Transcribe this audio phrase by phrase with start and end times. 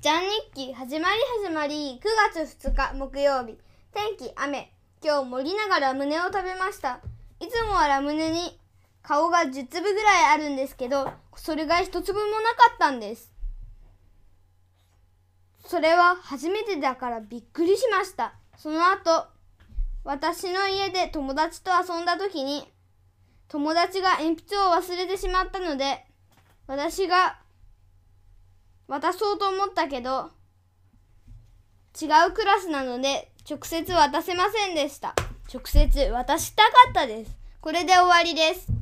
[0.00, 1.14] ちゃん日記始まり
[1.44, 3.58] 始まり9月2日木曜日。
[3.92, 4.72] 天気雨。
[5.04, 7.00] 今日盛りながら胸を食べました。
[7.38, 8.58] いつもはラムネに
[9.02, 13.30] 顔が10粒ぐらいあるんですけどそれが1粒もなかったんです。
[15.66, 18.32] それは初めてだからびっくりしました。
[18.56, 19.26] その後
[20.02, 22.66] 私の家で友達と遊んだ時に
[23.48, 26.06] 友達が鉛筆を忘れてしまったので
[26.66, 27.38] 私が
[28.90, 30.32] 渡そうと思ったけど
[32.00, 35.14] 違うクラスなので直接渡せませんでした。
[35.52, 37.38] 直接渡したかったです。
[37.60, 38.79] これで終わりです。